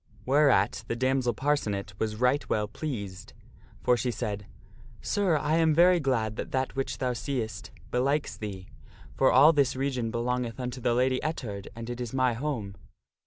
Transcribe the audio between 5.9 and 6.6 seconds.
glad that